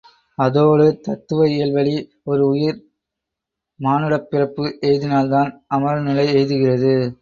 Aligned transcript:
அதோடு 0.37 0.99
தத்துவ 1.01 1.47
இயல்வழி 1.47 1.93
ஒரு 2.23 2.47
உயிர் 2.47 2.79
மானுடப் 3.79 4.29
பிறப்பு 4.29 4.65
எய்தினால்தான் 4.81 5.51
அமரநிலை 5.75 6.27
எய்துகிறது. 6.35 6.93